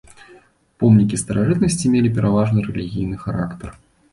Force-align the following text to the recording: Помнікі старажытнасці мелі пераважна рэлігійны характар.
Помнікі 0.83 1.19
старажытнасці 1.23 1.91
мелі 1.97 2.09
пераважна 2.17 2.67
рэлігійны 2.69 3.17
характар. 3.27 3.69